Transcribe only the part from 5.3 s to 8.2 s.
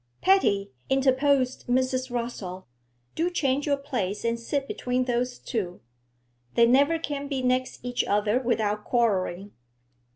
two; they never can be next each